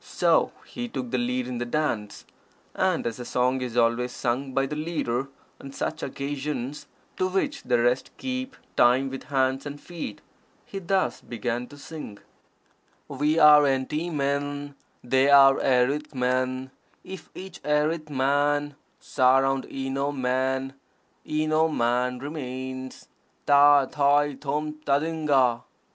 So 0.00 0.52
he 0.66 0.86
took 0.86 1.12
the 1.12 1.16
lead 1.16 1.46
in 1.48 1.56
the 1.56 1.64
dance, 1.64 2.26
and, 2.74 3.06
as 3.06 3.18
a 3.18 3.24
song 3.24 3.62
is 3.62 3.74
always 3.74 4.12
sung 4.12 4.52
by 4.52 4.66
the 4.66 4.76
leader 4.76 5.30
on 5.62 5.72
such 5.72 6.02
occasions, 6.02 6.86
to 7.16 7.26
which 7.26 7.62
the 7.62 7.78
rest 7.80 8.10
keep 8.18 8.54
time 8.76 9.08
with 9.08 9.22
hands 9.32 9.64
and 9.64 9.80
feet, 9.80 10.20
he 10.66 10.78
thus 10.78 11.22
began 11.22 11.68
to 11.68 11.78
sing: 11.78 12.18
"We 13.08 13.38
are 13.38 13.62
enty 13.62 14.12
men, 14.12 14.74
They 15.02 15.30
are 15.30 15.58
erith 15.58 16.14
men: 16.14 16.70
If 17.02 17.30
each 17.34 17.58
erith 17.64 18.10
man, 18.10 18.74
Surround 19.00 19.66
eno 19.70 20.12
men 20.12 20.74
Eno 21.24 21.68
man 21.68 22.18
remains. 22.18 23.08
_Tâ, 23.46 23.90
tai, 23.90 24.34
tôm, 24.34 24.74
tadingana. 24.84 25.62